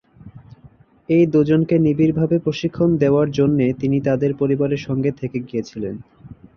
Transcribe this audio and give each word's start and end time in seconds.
এই 1.09 1.23
দুজনকে 1.25 1.75
নিবিড়ভাবে 1.79 2.35
প্রশিক্ষণ 2.39 2.89
দেওয়ার 2.97 3.27
জন্যে 3.31 3.65
তিনি 3.73 3.97
তাঁদের 4.01 4.31
পরিবারের 4.35 4.81
সঙ্গে 4.87 5.11
থেকে 5.19 5.37
গিয়েছিলেন। 5.47 5.95